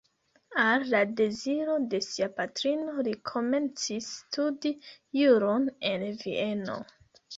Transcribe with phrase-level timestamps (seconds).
[0.61, 4.73] Al la deziro de sia patrino li komencis studi
[5.21, 6.81] juron en Vieno.